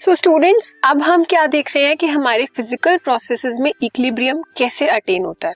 So 0.00 0.14
students 0.14 0.72
अब 0.84 1.00
हम 1.02 1.22
क्या 1.24 1.46
देख 1.46 1.74
रहे 1.74 1.84
हैं 1.84 1.96
कि 1.96 2.06
हमारे 2.06 2.44
फ़िज़िकल 2.56 2.96
प्रोसेसेस 2.96 3.54
में 3.60 3.72
इक्लिब्रियम 3.82 4.42
कैसे 4.58 4.86
अटेन 4.88 5.24
होता 5.24 5.48
है? 5.48 5.54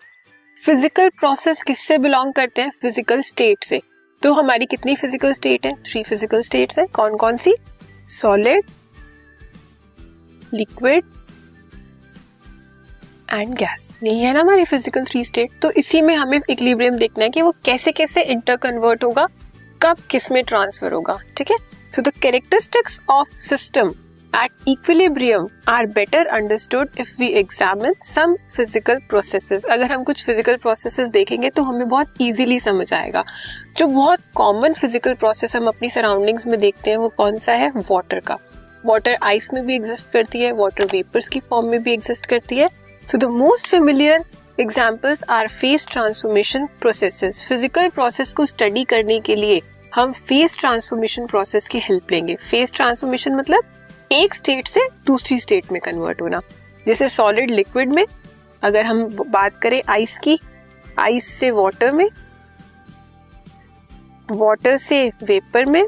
फ़िज़िकल 0.59 1.09
प्रोसेस 1.21 1.62
किससे 1.62 1.98
बिलोंग 1.98 2.33
करते 2.33 2.62
हैं? 2.62 2.70
फ़िज़िकल 2.83 3.23
स्टेट 3.23 3.65
से। 3.65 3.80
तो 4.23 4.33
हमारी 4.34 4.66
कितनी 4.66 4.97
फ़िज़िकल 4.97 5.33
स्टेट 5.33 5.66
है? 5.66 5.75
थ्री 5.83 6.02
फ़िज़िकल 6.02 6.43
स्टेट्स 6.43 6.79
है। 6.79 6.87
कौन 6.95 7.16
कौन 7.16 7.37
सी? 7.37 7.55
सॉलिड 8.11 8.70
लिक्विड 10.52 11.05
एंड 13.33 13.55
गैस 13.56 13.88
यही 14.02 14.20
है 14.20 14.33
ना 14.34 14.41
हमारी 14.41 14.65
फ़िज़िकल 14.65 15.05
थ्री 15.05 15.24
स्टेट 15.24 15.59
तो 15.62 15.70
इसी 15.73 16.02
में 16.02 16.15
हमें 16.16 16.41
इक्लिब्रियम 16.41 16.98
देखना 16.98 17.24
है 17.24 17.30
कि 17.30 17.43
वो 17.43 17.55
कैसे 17.65 17.93
कैसे 17.93 18.23
इंटर 18.23 18.56
कन्वर्ट 18.59 19.05
होगा, 19.05 19.29
कब 19.83 20.06
किसमें 20.11 20.43
ट्रांसफ़र 20.45 20.93
होगा। 20.93 21.20
ठीक 21.37 21.51
है? 21.51 21.56
So 21.93 22.02
the 22.02 22.19
characteristics 22.23 23.01
of 23.11 23.38
system 23.48 23.95
at 24.34 24.68
equilibrium 24.68 25.46
are 25.68 25.86
better 25.86 26.27
understood 26.27 26.88
if 27.00 27.09
we 27.18 27.27
examine 27.38 27.95
some 28.04 28.34
physical 28.56 28.98
processes 29.08 29.64
अगर 29.64 29.92
हम 29.92 30.05
कुछ 30.05 30.24
फ़िज़िकल 30.27 30.56
प्रोसेसेस 30.56 31.08
देखेंगे 31.08 31.50
तो 31.50 31.62
हमें 31.62 31.88
बहुत 31.88 32.20
इजीली 32.20 32.58
समझ 32.60 32.92
आएगा। 32.95 33.24
जो 33.78 33.86
बहुत 33.86 34.20
कॉमन 34.34 34.74
फ़िज़िकल 34.74 35.14
प्रोसेस 35.14 35.56
हम 35.56 35.66
अपनी 35.68 35.91
सराउंडिंग्स 35.91 36.46
में 36.46 36.58
देखते 36.60 36.91
हैं 36.91 36.96
वो 36.96 37.08
कौन 37.08 37.38
सा 37.38 37.52
है? 37.52 37.70
वाटर 37.80 38.20
का। 38.20 38.38
वाटर 38.84 39.16
आइस 39.22 39.48
में 39.55 39.64
भी 39.66 39.74
एग्जिस्ट 39.74 40.10
करती 40.12 40.42
है 40.42 40.52
वाटर 40.52 40.86
वेपर्स 40.92 41.28
की 41.28 41.41
फॉर्म 41.41 41.69
में 41.70 41.83
भी 41.83 41.92
एग्जिस्ट 41.92 42.27
करती 42.27 42.58
है। 42.58 42.69
So 43.02 43.19
the 43.19 43.24
most 43.24 43.69
familiar 43.69 44.24
examples 44.60 45.24
are 45.30 45.48
phase 45.50 45.86
transformation 45.91 46.66
processes 46.80 47.46
physical 47.48 47.88
process 47.91 48.33
को 48.33 48.46
स्टडी 48.46 48.84
करने 48.84 49.20
के 49.20 49.36
लिए 49.36 49.61
हम 49.94 50.12
फेस 50.24 50.56
ट्रांसफॉर्मेशन 50.58 51.27
प्रोसेस 51.27 51.69
की 51.69 51.78
हेल्प 51.80 52.12
लेंगे। 52.12 52.34
फेस 52.50 52.72
ट्रांसफॉर्मेशन 52.74 53.34
मतलब 53.34 53.64
एक 54.12 54.34
स्टेट 54.34 54.66
से 54.68 54.80
दूसरी 55.06 55.38
स्टेट 55.41 55.70
में 55.72 55.80
कन्वर्ट 55.80 56.20
होना। 56.22 56.41
जैसे 56.86 57.08
सॉलिड 57.08 57.50
लिक्विड 57.50 57.88
में, 57.88 58.05
अगर 58.62 58.84
हम 58.84 59.05
बात 59.28 59.58
करें 59.62 59.80
आइस 59.88 60.16
की 60.18 60.38
आइस 60.98 61.28
से 61.30 61.50
वाटर 61.50 61.91
में 61.92 62.08
वाटर 64.28 64.77
से 64.77 65.06
वेपर 65.22 65.64
में, 65.64 65.84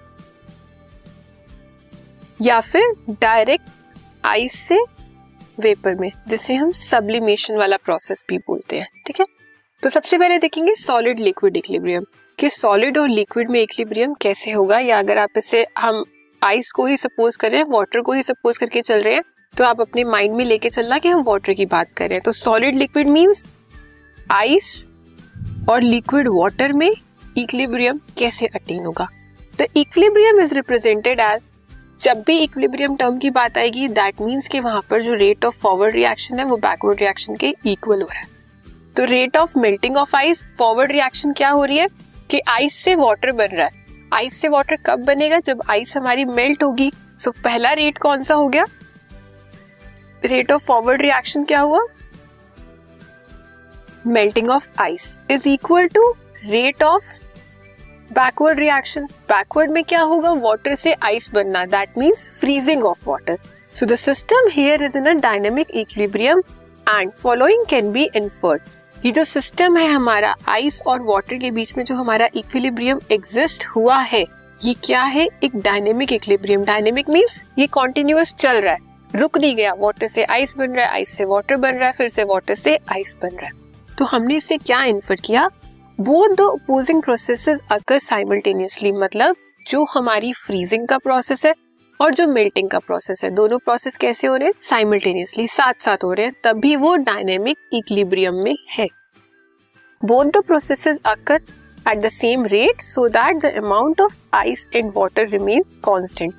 या 2.41 2.61
फिर 2.61 2.95
डायरेक्ट 3.11 3.71
आइस 4.25 4.59
से 4.59 4.79
वेपर 5.59 5.95
में, 5.95 6.11
जिसे 6.29 6.55
हम 6.55 6.73
सब्लिमेशन 6.73 7.57
वाला 7.57 7.77
प्रोसेस 7.77 8.25
भी 8.29 8.39
बोलते 8.39 8.79
हैं, 8.79 8.89
ठीक 9.07 9.21
है? 9.21 9.27
तो 9.83 9.91
सबसे 9.91 10.19
पहले 10.19 10.39
देखेंगे 10.39 10.75
सॉलिड 10.75 11.21
लिक्विड 11.21 11.57
इक्विलिब्रियम 11.57 12.05
कि 12.39 12.51
सॉलिड 12.51 12.99
और 12.99 13.09
लिक्विड 13.09 13.51
में 13.51 13.61
इक्विलिब्रियम 13.63 14.15
कैसे 14.15 14.51
होगा, 14.51 14.79
या 14.79 14.99
अगर 14.99 15.19
आप 15.19 15.39
इसे 15.39 15.67
हम 15.79 16.05
आइस 16.45 16.71
को 16.71 16.87
ही 16.87 16.97
सपोज़ 16.97 17.37
कर 17.37 17.51
रहे 17.51 17.63
वाटर 17.63 18.01
को 18.01 18.13
ही 18.13 18.23
सपोज़ 18.23 18.59
करके 18.59 18.81
चल 18.83 19.03
रहे 19.03 19.15
हैं 19.15 19.23
तो 19.57 19.65
आप 19.65 19.81
अपने 19.81 20.05
माइंड 20.05 20.35
में 20.35 20.45
लेके 20.45 20.71
चलना 20.71 20.99
कि 20.99 21.09
हम 21.09 21.23
वाटर 21.23 21.53
की 21.53 21.67
बात 21.67 21.93
कर 21.97 22.05
रहे 22.05 22.15
हैं। 22.15 22.23
तो 22.25 22.33
सॉलिड 22.33 22.75
लिक्विड 22.77 23.07
मींस 23.07 23.45
आइस 24.31 24.89
और 25.69 25.83
लिक्विड 25.83 26.29
वाटर 26.29 26.73
में 26.73 26.91
इक्विलिब्रियम 27.39 28.01
कैसे 28.19 28.47
अटेन 28.47 28.85
होगा? 28.85 29.09
The 29.59 29.67
equilibrium 29.77 30.41
is 30.41 30.55
represented 30.55 31.21
as 31.21 31.41
जब 32.01 32.23
भी 32.27 32.39
इक्विलिब्रियम 32.39 32.97
टर्म 32.97 33.19
की 33.19 33.31
बात 33.31 33.59
आएगी 33.59 33.89
दैट 33.89 34.21
मीन्स 34.21 34.49
कि 34.49 34.61
वहाँ 34.61 34.83
पर 34.91 35.03
जो 35.03 35.15
रेट 35.15 35.45
ऑफ़ 35.45 35.59
फॉरवर्ड 35.59 35.95
रिएक्शन 35.95 36.39
है, 36.39 36.45
वो 36.45 36.57
बैकवर्ड 36.57 37.01
रिएक्शन 37.01 37.37
के 37.37 37.55
इक्वल 37.67 38.03
हो 38.03 38.09
रहा 38.09 38.21
है। 38.21 38.27
तो 38.97 39.05
rate 39.05 39.37
of 39.37 39.59
melting 39.59 39.97
of 39.97 40.17
ice 40.17 40.49
forward 40.59 40.93
reaction 40.93 41.33
क्या 41.33 41.51
हो 41.51 41.65
रही 41.65 41.79
है? 41.79 41.89
कि 42.31 42.41
आइस 42.49 42.77
से 42.85 42.95
वाटर 42.95 43.33
बन 43.33 43.45
रहा 43.45 43.67
है। 43.67 43.84
आइस 44.15 44.41
से 44.41 44.49
वाटर 44.49 44.77
कब 44.87 45.05
बनेगा? 45.05 45.39
जब 45.39 45.63
आइस 45.71 45.97
हमारी 45.97 46.25
मेल्ट 46.25 46.63
होगी 46.63 46.91
सो 46.93 47.31
so, 47.31 47.39
पहला 47.39 47.73
रेट 47.73 47.99
कौन 47.99 48.23
सा 48.25 48.35
हो 48.35 48.49
गया? 48.49 48.65
रेट 50.25 50.53
ऑफ़ 50.53 50.65
फॉरवर्ड 50.65 51.03
रिएक्शन 51.03 51.45
क्या 51.45 51.61
हुआ? 51.61 51.81
Melting 54.07 54.51
of 54.51 54.69
ice 54.81 55.19
is 55.31 55.49
equal 55.49 55.87
to 55.89 56.11
rate 56.45 56.83
of 56.83 57.05
backward 58.13 58.59
reaction 58.59 59.05
backward 59.29 59.71
में 59.71 59.83
क्या 59.85 60.01
होगा? 60.03 60.33
वाटर 60.33 60.75
से 60.75 60.93
आइस 61.03 61.29
बनना। 61.35 61.65
That 61.67 61.99
means 61.99 62.31
freezing 62.41 62.85
of 62.85 63.09
water 63.09 63.39
so 63.81 63.87
the 63.87 63.97
system 63.97 64.49
here 64.53 64.83
is 64.83 64.99
in 64.99 65.07
a 65.07 65.13
dynamic 65.21 65.71
equilibrium 65.71 66.43
and 66.89 67.13
following 67.13 67.65
can 67.67 67.93
be 67.93 68.09
inferred 68.17 68.63
ये 69.05 69.11
जो 69.13 69.25
system 69.25 69.77
है 69.77 69.89
हमारा 69.89 70.35
ice 70.49 70.81
और 70.87 71.01
वाटर 71.03 71.37
के 71.39 71.51
बीच 71.51 71.77
में 71.77 71.85
जो 71.85 71.95
हमारा 71.95 72.29
इक्विलिब्रियम 72.35 73.01
एग्जिस्ट 73.13 73.65
हुआ 73.67 73.99
है, 73.99 74.25
ये 74.65 74.75
क्या 74.85 75.03
है? 75.03 75.27
एक 75.45 75.57
डायनेमिक 75.57 76.13
इक्विलिब्रियम 76.13 76.65
डायनेमिक 76.65 77.09
मीन्स 77.09 77.41
ये 77.59 77.67
कॉन्टिन्यूस 77.67 78.33
चल 78.33 78.61
रहा 78.61 78.73
है। 78.73 78.79
रुक 79.15 79.39
नहीं 79.39 79.57
गया। 79.57 79.73
वाटर 79.79 80.09
से 80.09 80.25
आइस 80.25 80.55
बन 80.59 80.71
रहा 80.71 80.87
है 80.87 80.93
आइस 80.93 81.17
से 81.17 81.25
वाटर 81.25 81.57
बन 81.57 81.75
रहा 81.75 81.89
है, 81.89 81.95
फिर 81.99 82.09
से 82.09 82.25
वाटर 82.25 82.55
से 82.55 82.79
आइस 82.93 83.15
बन 83.23 83.29
रहा 83.29 83.47
है। 83.47 83.53
तो 83.99 84.05
हमने 84.05 84.37
इससे 84.37 84.57
क्या 84.57 84.83
इन्फर 84.85 85.17
किया? 85.17 85.49
Both 85.99 86.37
the 86.37 86.41
opposing 86.41 87.03
processes 87.03 87.61
occur 87.71 87.99
simultaneously 87.99 88.93
मतलब 88.93 89.37
जो 89.67 89.85
हमारी 89.85 90.33
फ्रीजिंग 90.33 90.89
का 90.89 90.99
प्रोसेस 90.99 91.45
है 91.47 91.55
और 92.01 92.15
जो 92.15 92.27
मेल्टिंग 92.27 92.71
का 92.71 92.79
प्रोसेस 92.79 93.21
है, 93.25 93.31
दोनों 93.31 93.59
प्रोसेस 93.59 93.97
कैसे 93.97 94.27
हो 94.27 94.37
रहे 94.37 94.47
हैं? 94.47 94.53
साइमल्टेनियसली 94.63 95.49
साथ 95.49 95.75
साथ 95.81 96.05
हो 96.05 96.13
रहे 96.13 96.27
हैं, 96.27 96.33
तभी 96.45 96.77
वो 96.77 96.97
डायनेमिक 96.97 97.59
इक्विलिब्रियम 97.73 98.35
में 98.35 98.57
है। 98.71 98.89
Both 100.05 100.25
the 100.25 100.37
processes 100.37 100.99
occur 101.07 101.41
at 101.89 101.99
the 101.99 102.09
same 102.09 102.47
rate 102.47 102.81
so 102.81 103.09
that 103.09 103.37
the 103.37 103.45
amount 103.45 104.01
of 104.01 104.17
ice 104.35 104.69
and 104.75 104.93
water 104.97 105.29
remain 105.29 105.63
constant 105.63 106.35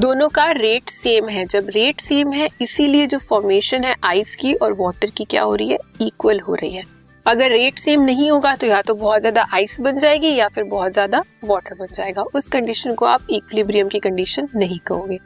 दोनों 0.00 0.28
का 0.28 0.50
रेट 0.50 0.88
सेम 0.88 1.28
है। 1.28 1.44
जब 1.46 1.66
रेट 1.68 2.00
सेम 2.00 2.32
है, 2.32 2.48
इसीलिए 2.60 3.06
जो 3.06 3.18
फॉर्मेशन 3.18 3.84
है 3.84 3.94
आइस 4.04 4.34
की 4.34 4.54
और 4.54 4.72
वाटर 4.72 5.10
की 5.10 5.24
क्या 5.24 5.42
हो 5.42 5.54
रही 5.54 5.68
है? 5.68 5.78
इक्वल 6.00 6.40
हो 6.40 6.54
रही 6.54 6.70
है। 6.70 6.99
अगर 7.26 7.50
रेट 7.50 7.78
सेम 7.78 8.02
नहीं 8.02 8.30
होगा 8.30 8.54
तो 8.56 8.66
या 8.66 8.80
तो 8.82 8.94
बहुत 8.94 9.20
ज़्यादा 9.20 9.44
आइस 9.54 9.76
बन 9.80 9.98
जाएगी 9.98 10.34
या 10.34 10.48
फिर 10.48 10.64
बहुत 10.66 10.92
ज़्यादा 10.92 11.22
वाटर 11.44 11.74
बन 11.74 11.86
जाएगा। 11.94 12.22
उस 12.24 12.46
कंडीशन 12.48 12.94
को 12.94 13.06
आप 13.06 13.26
इक्विलिब्रियम 13.30 13.88
की 13.88 13.98
कंडीशन 14.00 14.48
नहीं 14.54 14.78
कहोगे। 14.86 15.18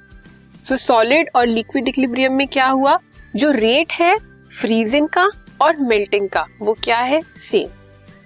सो 0.64 0.76
सॉलिड 0.78 1.30
और 1.36 1.46
लिक्विड 1.46 1.88
इक्विलिब्रियम 1.88 2.32
में 2.32 2.46
क्या 2.48 2.66
हुआ? 2.68 2.98
जो 3.36 3.50
रेट 3.52 3.92
है 3.92 4.16
फ्रीजिंग 4.52 5.08
का 5.08 5.28
और 5.60 5.76
मेल्टिंग 5.78 6.28
का, 6.28 6.46
वो 6.60 6.76
क्या 6.84 6.98
है? 6.98 7.20
सेम 7.40 7.68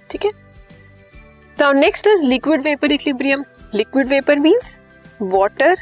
ठीक 0.09 0.25
है? 0.25 0.31
Now 1.57 1.71
next 1.73 2.07
is 2.07 2.23
liquid 2.23 2.61
vapour 2.61 2.91
equilibrium 2.91 3.43
liquid 3.73 4.07
vapour 4.07 4.39
means 4.39 4.79
water 5.21 5.77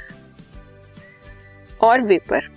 और 1.81 2.02
vapour 2.02 2.50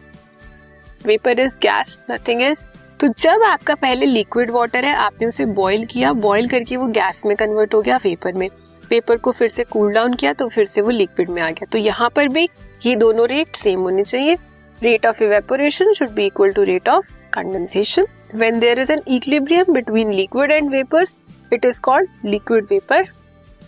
vapour 1.05 1.41
is 1.41 1.57
gas 1.63 1.97
nothing 2.11 2.43
is 2.43 2.65
तो 3.01 3.09
जब 3.09 3.43
आपका 3.43 3.75
पहले 3.75 4.07
लिक्विड 4.07 4.51
वाटर 4.51 4.85
है, 4.85 4.95
आपने 4.95 5.27
उसे 5.27 5.45
बॉईल 5.49 5.85
किया 5.87 6.13
बॉईल 6.15 6.49
करके 6.49 6.77
वो 6.77 6.87
गैस 6.89 7.23
में 7.27 7.35
कन्वर्ट 7.37 7.75
हो 7.75 7.81
गया 7.83 7.97
वेपर 8.05 8.33
में। 8.33 8.49
पेपर 8.85 9.17
को 9.17 9.33
फिर 9.33 9.49
से 9.49 9.65
कूल 9.65 9.93
डाउन 9.93 10.15
किया 10.15 10.33
तो 10.33 10.49
फिर 10.49 10.67
से 10.67 10.81
वो 10.81 10.91
लिक्विड 10.91 11.31
में 11.31 11.41
आ 11.43 11.49
गया। 11.51 11.67
तो 11.73 11.79
यहाँ 11.79 12.09
पर 12.17 12.29
भी 12.29 12.49
ये 12.87 12.95
दोनों 12.97 13.27
रेट 13.29 13.57
सेम 13.57 13.81
होने 13.81 14.03
चाहिए। 14.05 14.35
Rate 14.83 15.07
of 15.07 15.23
evaporation 15.23 15.93
should 15.93 16.11
be 16.11 16.27
equal 16.27 16.53
to 16.53 16.63
rate 16.63 16.89
of 16.89 17.13
condensation 17.35 18.07
when 18.35 18.59
there 18.61 18.79
is 18.81 18.93
an 18.93 19.01
equilibrium 19.09 19.73
between 19.73 20.13
liquid 20.13 20.51
and 20.51 20.71
vapours 20.71 21.17
it 21.53 21.65
is 21.65 21.81
called 21.81 22.09
liquid 22.25 22.67
vapour 22.71 23.05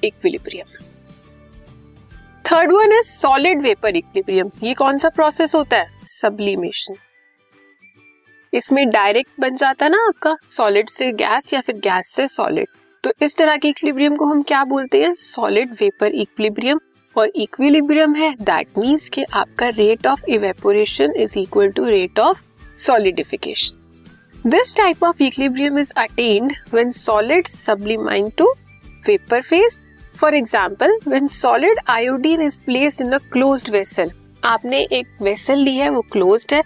equilibrium 0.04 0.76
third 2.44 2.72
one 2.72 2.92
is 2.92 3.08
solid 3.10 3.62
vapour 3.62 3.96
equilibrium 3.96 4.50
ये 4.62 4.74
कौन 4.74 4.98
सा 4.98 5.08
process 5.10 5.54
होता 5.54 5.76
है? 5.76 5.88
Sublimation 6.10 6.94
इसमें 8.52 8.88
direct 8.90 9.30
बन 9.40 9.56
जाता 9.56 9.84
है 9.84 9.90
ना 9.90 10.06
आपका 10.06 10.36
सॉलिड 10.50 10.88
से 10.88 11.10
गैस 11.12 11.52
या 11.54 11.60
फिर 11.60 11.76
गैस 11.78 12.12
से 12.16 12.26
सॉलिड 12.28 12.68
तो 13.04 13.12
इस 13.22 13.36
तरह 13.36 13.56
के 13.56 13.68
इक्विलिब्रियम 13.68 14.16
को 14.16 14.26
हम 14.26 14.42
क्या 14.42 14.62
बोलते 14.64 15.02
हैं? 15.02 15.14
सॉलिड 15.14 15.70
वेपर 15.80 16.14
इक्विलिब्रियम 16.14 16.80
और 17.16 17.30
इक्विलिब्रियम 17.36 18.14
है 18.14 18.32
दैट 18.40 18.78
मीन्स 18.78 19.08
कि 19.08 19.24
आपका 19.32 19.68
rate 19.68 20.06
of 20.06 20.24
evaporation 20.28 21.14
is 21.16 21.38
equal 21.38 21.70
to 21.70 21.84
rate 21.84 22.18
of 22.18 22.40
solidification 22.78 24.50
this 24.50 24.76
type 24.76 25.04
of 25.04 25.22
equilibrium 25.22 25.78
is 25.78 25.90
attained 25.96 26.52
when 26.72 26.92
solid 26.92 27.46
sublime 27.46 28.30
to 28.38 28.52
vapour 29.06 29.42
phase 29.42 29.78
for 30.14 30.34
example 30.34 30.98
when 31.08 31.26
solid 31.28 31.80
iodine 31.88 32.42
is 32.42 32.58
placed 32.66 33.00
in 33.00 33.12
a 33.12 33.18
closed 33.32 33.70
vessel 33.70 34.10
आपने 34.44 34.80
एक 34.92 35.06
vessel 35.22 35.58
ली 35.58 35.76
है, 35.76 35.88
वो 35.88 36.00
closed 36.12 36.54
है 36.54 36.62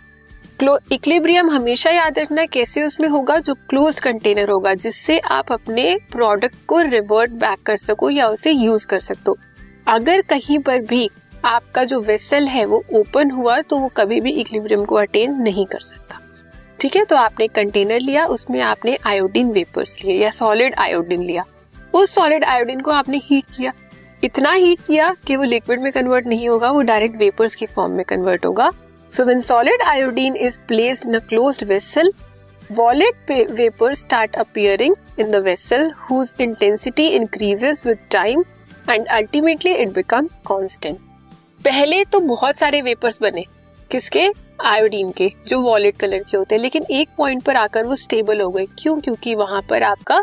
equilibrium 0.93 1.50
हमेशा 1.50 1.91
याद 1.91 2.19
रखना 2.19 2.44
कैसे 2.47 2.82
उसमें 2.82 3.08
होगा, 3.08 3.38
जो 3.38 3.55
क्लोज 3.55 4.00
कंटेनर 4.00 4.50
होगा, 4.50 4.75
जिससे 4.75 5.19
आप 5.19 5.53
अपने 5.53 5.99
प्रोडक्ट 6.12 6.56
को 6.67 6.81
रिवर्ट 6.81 7.31
बैक 7.31 7.58
कर 7.67 7.76
सको 7.76 8.11
या 8.11 8.26
उसे 8.26 8.50
यूज़ 8.50 8.87
कर 8.87 9.00
सकते 9.00 9.32
अगर 9.88 10.20
कहीं 10.20 10.58
पर 10.58 10.79
भी 10.79 11.11
आपका 11.44 11.85
जो 11.85 12.00
वेसल 12.00 12.47
है 12.47 12.64
वो 12.64 12.85
ओपन 12.94 13.31
हुआ 13.31 13.61
तो 13.61 13.76
वो 13.76 13.88
कभी 13.88 14.20
भी 14.20 14.31
इक्लिब्रियम 14.31 14.85
को 14.85 14.94
अटेन 14.94 15.35
नहीं 15.35 15.67
कर 15.67 15.79
सकता। 15.79 16.20
ठीक 16.81 16.97
है? 16.97 17.05
तो 17.05 17.17
आपने 17.17 17.49
कंटेनर 17.49 18.00
लिया, 18.00 18.26
उसमें 18.26 18.61
आपने 18.61 18.99
आयोडीन 19.06 19.50
वेपर्स 19.50 19.97
लिए 20.05 20.23
या 20.23 20.31
सॉलिड 20.31 20.75
आयोडीन 20.75 21.23
लिया। 21.23 21.44
उस 21.94 22.14
सॉलिड 22.14 22.44
आयोडीन 22.44 22.81
को 22.81 22.91
आपने 22.91 23.20
हीट 23.25 23.44
किया। 23.56 23.73
इतना 24.25 24.53
हीट 24.53 24.81
किया 24.81 25.14
कि 25.26 25.37
वो 25.37 25.44
लिक्विड 25.44 25.81
में 25.81 25.93
कन्वर्ट 25.93 26.26
नहीं 26.26 26.49
होगा, 26.49 26.70
वो 26.70 26.81
डायरेक्ट 26.81 27.17
वेपर्स 27.17 27.55
की 27.55 27.67
फॉर्म 27.67 27.93
में 27.93 28.05
कन्वर्ट 28.05 28.47
होगा। 28.47 28.70
So 29.17 29.25
when 29.25 29.43
solid 29.43 29.81
iodine 29.83 30.37
is 30.37 30.59
placed 30.69 31.07
in 31.07 31.15
a 31.15 31.23
closed 31.23 31.63
vessel, 31.63 32.11
violet 32.71 33.15
vapors 33.27 34.01
start 34.01 34.35
appearing 34.35 34.95
in 35.17 35.31
the 35.31 35.41
vessel 35.41 35.91
whose 35.93 36.31
intensity 36.39 37.15
increases 37.15 37.83
with 37.83 37.99
time 38.11 38.45
and 38.89 39.09
ultimately 39.11 39.73
it 39.73 39.95
become 39.95 40.29
constant. 40.45 41.01
पहले 41.65 42.05
तो 42.05 42.21
बहुत 42.27 42.57
सारे 42.57 42.83
vapours 42.83 43.19
बने 43.23 43.45
किसके 43.91 44.29
iodine 44.65 45.11
के 45.13 45.33
जो 45.49 45.61
वॉलेट 45.61 45.97
कलर 46.01 46.23
के 46.23 46.37
होते 46.37 46.55
हैं 46.55 46.63
लेकिन 46.63 46.87
एक 46.91 47.09
पॉइंट 47.17 47.43
पर 47.43 47.57
आकर 47.57 47.87
वो 47.87 47.97
स्टेबल 47.97 48.41
हो 48.41 48.51
गए 48.51 48.67
क्यों 48.79 49.01
क्योंकि 49.01 49.35
वहाँ 49.35 49.63
पर 49.71 49.83
आपका 49.83 50.23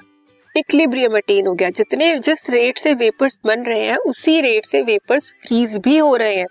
इक्लिब्रियम 0.55 1.17
अटेन 1.17 1.47
हो 1.47 1.53
गया 1.53 1.69
जितने 1.77 2.17
जिस 2.19 2.49
रेट 2.49 2.77
से 2.77 2.93
वेपर्स 3.03 3.39
बन 3.45 3.63
रहे 3.65 3.85
हैं 3.85 3.97
उसी 4.11 4.41
रेट 4.41 4.65
से 4.65 4.81
वेपर्स 4.91 5.33
फ्रीज 5.47 5.77
भी 5.85 5.97
हो 5.97 6.15
रहे 6.15 6.35
हैं 6.35 6.47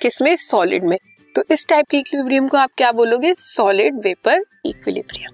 किसमें 0.00 0.36
सॉलिड 0.36 0.84
में 0.84 0.96
तो 1.34 1.42
इस 1.50 1.66
टाइप 1.68 1.86
के 1.90 1.98
इक्विलिब्रियम 1.98 2.48
को 2.48 2.56
आप 2.56 2.70
क्या 2.76 2.90
बोलोगे? 2.92 3.32
Solid 3.38 3.94
vapour 4.04 4.44
equilibrium 4.66 5.32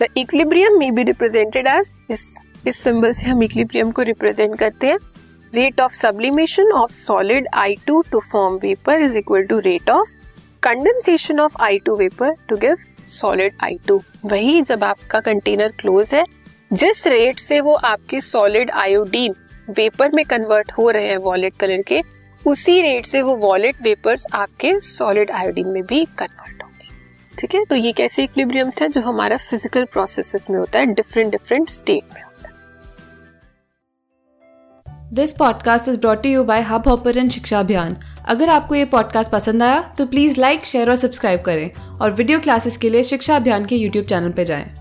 the 0.00 0.06
equilibrium 0.16 0.78
may 0.78 0.90
be 0.90 1.02
represented 1.02 1.66
as 1.66 1.94
इस 2.10 2.24
इस 2.66 2.78
सिंबल 2.78 3.12
से 3.12 3.28
हम 3.28 3.42
इक्विलिब्रियम 3.42 3.90
को 3.90 4.02
रिप्रेजेंट 4.02 4.58
करते 4.58 4.86
हैं। 4.86 4.96
Rate 5.54 5.80
of 5.80 5.92
sublimation 5.92 6.72
of 6.72 6.92
solid 6.92 7.48
I 7.54 7.74
two 7.86 8.02
to 8.10 8.20
form 8.32 8.56
vapour 8.56 9.02
is 9.02 9.16
equal 9.16 9.42
to 9.42 9.58
rate 9.58 9.90
of 9.90 10.10
condensation 10.62 11.40
of 11.40 11.62
I 11.62 11.78
two 11.78 11.96
vapour 11.96 12.34
to 12.48 12.56
give 12.56 12.76
solid 13.20 13.56
I 13.64 13.78
two 13.88 14.00
वही 14.24 14.60
जब 14.62 14.84
आपका 14.84 15.20
कंटेनर 15.20 15.72
क्लोज 15.80 16.14
है, 16.14 16.24
जिस 16.72 17.06
रेट 17.06 17.38
से 17.38 17.60
वो 17.60 17.74
आपके 17.74 18.20
सॉलिड 18.20 18.70
आयोडीन 18.70 19.34
वेपर 19.70 20.12
में 20.12 20.24
convert 20.24 20.72
हो 20.72 20.90
रहे 20.90 21.08
हैं 21.08 21.16
वॉलेट 21.18 21.56
कलर 21.60 21.82
के 21.82 22.02
उसी 22.46 22.80
रेट 22.82 23.06
से 23.06 23.22
वो 23.22 23.36
वॉलेट 23.36 23.76
वेपर्स 23.82 24.24
आपके 24.32 24.78
सॉलिड 24.80 25.30
आयोडीन 25.30 25.68
में 25.68 25.82
भी 25.82 26.04
कन्वर्ट 26.18 26.62
होंगे। 26.62 26.88
ठीक 27.38 27.54
है? 27.54 27.64
तो 27.64 27.74
ये 27.74 27.92
कैसे 27.92 28.24
इक्विलिब्रियम 28.24 28.70
था 28.70 28.86
जो 28.86 29.00
हमारा 29.00 29.36
फ़िज़िकल 29.36 29.84
प्रोसेस 29.84 30.34
में 30.50 30.58
होता 30.58 30.78
है 30.78 30.86
डिफरेंट 30.86 31.30
डिफरेंट 31.30 31.68
स्टेट 31.70 32.14
में 32.14 32.22
होता 32.22 32.48
है। 32.48 32.54
This 35.14 35.32
podcast 35.32 35.88
is 35.88 35.98
brought 35.98 36.26
you 36.26 36.44
by 36.44 36.62
Hubhopper 36.88 37.28
Shiksha 37.28 37.60
Abhiyan 37.60 37.96
अगर 38.26 38.48
आपको 38.48 38.74
ये 38.74 38.84
पॉडकास्ट 38.84 39.32
पसंद 39.32 39.62
आया 39.62 39.80
तो 39.98 40.06
प्लीज़ 40.06 40.40
लाइक 40.40 40.64
शेयर 40.64 40.90
और 40.90 40.96
सब्सक्राइब 40.96 41.40
करें। 41.40 41.70
और 41.98 42.10
वीडियो 42.10 42.40
क्लासेस 42.40 42.76
के 42.76 42.90
लिए 42.90 43.02
शिक्षा 43.04 43.36
अभियान 43.36 43.64
के 43.64 43.76
यूट्यूब 43.76 44.06
चैनल 44.06 44.32
पर 44.32 44.44
जाएँ। 44.44 44.79